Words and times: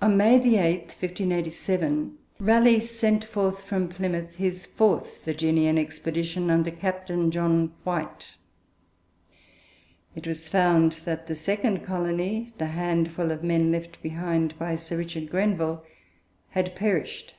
On 0.00 0.16
May 0.16 0.38
8, 0.38 0.76
1587, 0.98 2.18
Raleigh 2.40 2.80
sent 2.80 3.22
forth 3.24 3.62
from 3.62 3.86
Plymouth 3.88 4.34
his 4.34 4.66
fourth 4.66 5.20
Virginian 5.24 5.78
expedition, 5.78 6.50
under 6.50 6.72
Captain 6.72 7.30
John 7.30 7.72
White. 7.84 8.34
It 10.16 10.26
was 10.26 10.48
found 10.48 10.94
that 11.04 11.28
the 11.28 11.36
second 11.36 11.84
colony, 11.84 12.52
the 12.58 12.66
handful 12.74 13.30
of 13.30 13.44
men 13.44 13.70
left 13.70 14.02
behind 14.02 14.58
by 14.58 14.74
Sir 14.74 14.96
Richard 14.96 15.30
Grenville, 15.30 15.84
had 16.48 16.74
perished. 16.74 17.34